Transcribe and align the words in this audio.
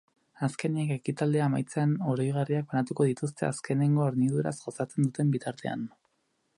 Azkenik, 0.45 0.93
ekitaldia 0.95 1.43
amaitzean 1.47 1.93
oroigarriak 2.13 2.71
banatuko 2.73 3.07
dituzte 3.11 3.47
azkenengo 3.51 4.09
horniduraz 4.09 4.57
gozatzen 4.65 5.11
duten 5.11 5.35
bitartean. 5.39 5.87